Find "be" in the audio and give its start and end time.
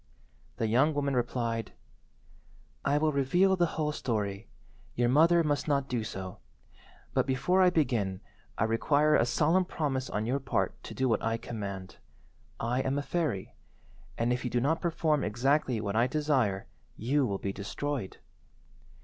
17.37-17.53